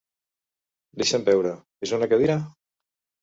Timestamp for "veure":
1.27-1.51